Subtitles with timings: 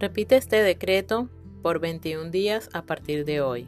[0.00, 1.28] Repite este decreto
[1.60, 3.66] por 21 días a partir de hoy.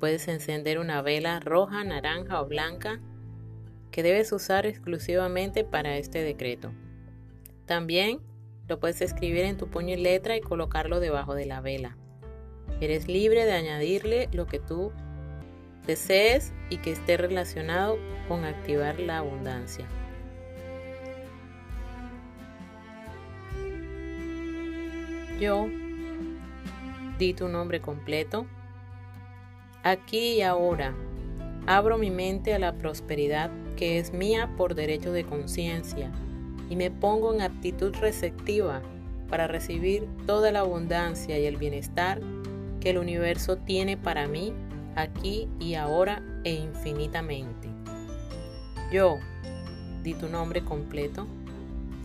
[0.00, 3.00] Puedes encender una vela roja, naranja o blanca
[3.92, 6.72] que debes usar exclusivamente para este decreto.
[7.66, 8.18] También
[8.66, 11.96] lo puedes escribir en tu puño y letra y colocarlo debajo de la vela.
[12.80, 14.90] Eres libre de añadirle lo que tú
[15.86, 17.96] desees y que esté relacionado
[18.26, 19.86] con activar la abundancia.
[25.42, 25.68] Yo
[27.18, 28.46] di tu nombre completo.
[29.82, 30.94] Aquí y ahora
[31.66, 36.12] abro mi mente a la prosperidad que es mía por derecho de conciencia
[36.70, 38.82] y me pongo en actitud receptiva
[39.28, 42.20] para recibir toda la abundancia y el bienestar
[42.78, 44.52] que el universo tiene para mí
[44.94, 47.68] aquí y ahora e infinitamente.
[48.92, 49.18] Yo,
[50.04, 51.26] di tu nombre completo,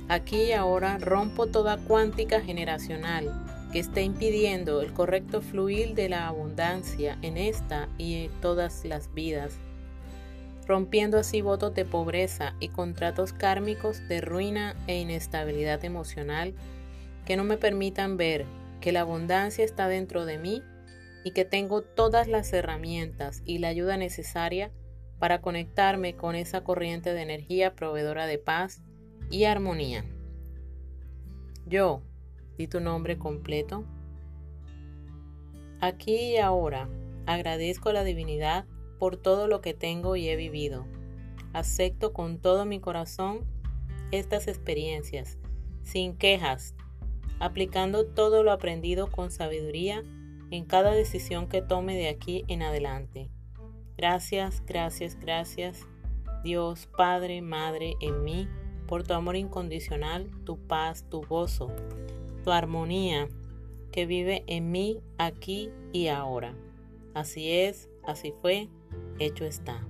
[0.10, 3.30] Aquí y ahora rompo toda cuántica generacional
[3.72, 9.14] que esté impidiendo el correcto fluir de la abundancia en esta y en todas las
[9.14, 9.58] vidas,
[10.66, 16.54] rompiendo así votos de pobreza y contratos kármicos de ruina e inestabilidad emocional
[17.26, 18.46] que no me permitan ver
[18.80, 20.64] que la abundancia está dentro de mí
[21.26, 24.72] y que tengo todas las herramientas y la ayuda necesaria
[25.20, 28.82] para conectarme con esa corriente de energía proveedora de paz,
[29.30, 30.06] y armonía.
[31.66, 32.02] Yo,
[32.58, 33.84] di tu nombre completo.
[35.82, 36.90] Aquí y ahora
[37.26, 38.66] agradezco a la divinidad
[39.00, 40.86] por todo lo que tengo y he vivido.
[41.54, 43.46] Acepto con todo mi corazón
[44.12, 45.38] estas experiencias,
[45.84, 46.74] sin quejas,
[47.40, 50.04] aplicando todo lo aprendido con sabiduría
[50.50, 53.30] en cada decisión que tome de aquí en adelante.
[53.98, 55.86] Gracias, gracias, gracias,
[56.44, 58.48] Dios, Padre, Madre, en mí
[58.88, 61.70] por tu amor incondicional, tu paz, tu gozo,
[62.44, 63.28] tu armonía
[63.92, 66.56] que vive en mí aquí y ahora.
[67.14, 68.70] Así es, así fue,
[69.20, 69.86] hecho está.